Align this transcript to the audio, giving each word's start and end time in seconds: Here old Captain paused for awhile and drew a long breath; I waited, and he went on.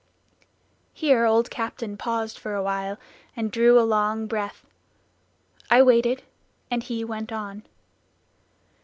Here 0.93 1.25
old 1.25 1.51
Captain 1.51 1.95
paused 1.95 2.39
for 2.39 2.55
awhile 2.55 2.97
and 3.35 3.51
drew 3.51 3.79
a 3.79 3.85
long 3.85 4.25
breath; 4.25 4.65
I 5.69 5.83
waited, 5.83 6.23
and 6.71 6.81
he 6.81 7.03
went 7.05 7.31
on. 7.31 7.67